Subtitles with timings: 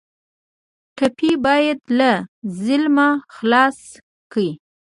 [0.95, 2.11] ټپي باید له
[2.63, 3.79] ظلمه خلاص
[4.31, 4.49] کړئ.